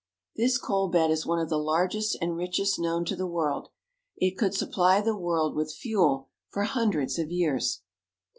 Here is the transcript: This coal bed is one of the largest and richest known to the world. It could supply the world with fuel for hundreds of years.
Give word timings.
This 0.35 0.57
coal 0.57 0.87
bed 0.89 1.11
is 1.11 1.27
one 1.27 1.37
of 1.37 1.49
the 1.49 1.59
largest 1.59 2.17
and 2.19 2.35
richest 2.35 2.79
known 2.79 3.05
to 3.05 3.15
the 3.15 3.27
world. 3.27 3.69
It 4.17 4.35
could 4.35 4.55
supply 4.55 4.99
the 4.99 5.15
world 5.15 5.55
with 5.55 5.71
fuel 5.75 6.29
for 6.49 6.63
hundreds 6.63 7.19
of 7.19 7.29
years. 7.29 7.83